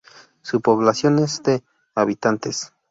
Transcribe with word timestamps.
Su 0.41 0.61
población 0.61 1.19
en 1.19 1.25
es 1.25 1.43
de 1.43 1.63
habitantes. 1.93 2.73